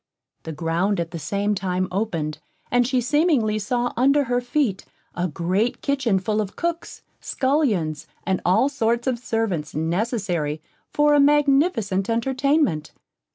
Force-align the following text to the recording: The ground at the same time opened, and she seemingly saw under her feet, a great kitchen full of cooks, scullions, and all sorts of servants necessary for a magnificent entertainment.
The 0.45 0.51
ground 0.51 0.99
at 0.99 1.11
the 1.11 1.19
same 1.19 1.53
time 1.53 1.87
opened, 1.91 2.39
and 2.71 2.87
she 2.87 2.99
seemingly 3.01 3.59
saw 3.59 3.93
under 3.95 4.23
her 4.23 4.41
feet, 4.41 4.83
a 5.13 5.27
great 5.27 5.83
kitchen 5.83 6.17
full 6.17 6.41
of 6.41 6.55
cooks, 6.55 7.03
scullions, 7.19 8.07
and 8.25 8.41
all 8.43 8.67
sorts 8.67 9.05
of 9.05 9.19
servants 9.19 9.75
necessary 9.75 10.59
for 10.91 11.13
a 11.13 11.19
magnificent 11.19 12.09
entertainment. 12.09 12.93